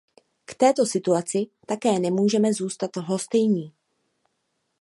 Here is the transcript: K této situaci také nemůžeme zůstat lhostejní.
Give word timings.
K 0.45 0.55
této 0.55 0.85
situaci 0.85 1.47
také 1.65 1.99
nemůžeme 1.99 2.53
zůstat 2.53 2.95
lhostejní. 2.95 3.73